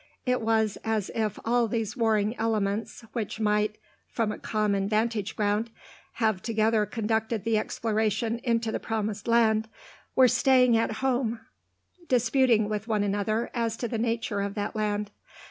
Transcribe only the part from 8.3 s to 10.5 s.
into the promised land, were